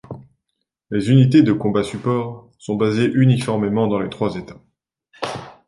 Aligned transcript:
Les 0.89 1.11
unités 1.11 1.43
de 1.43 1.53
Combat 1.53 1.83
Support 1.83 2.49
sont 2.57 2.73
basées 2.73 3.05
uniformément 3.13 3.85
dans 3.85 3.99
les 3.99 4.09
trois 4.09 4.35
États. 4.35 4.59